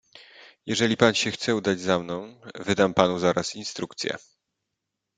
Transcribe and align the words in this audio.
"Jeżeli 0.65 0.97
pan 0.97 1.13
się 1.15 1.31
chce 1.31 1.55
udać 1.55 1.79
za 1.79 1.99
mną, 1.99 2.41
wydam 2.55 2.93
panu 2.93 3.19
zaraz 3.19 3.55
instrukcje." 3.55 4.17